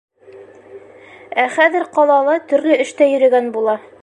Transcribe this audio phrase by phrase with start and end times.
[1.43, 3.83] Ә хәҙер ҡалала төрлө эштә йөрөгән була.